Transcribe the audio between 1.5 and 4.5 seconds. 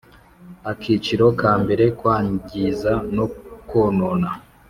mbere Kwangiza no konona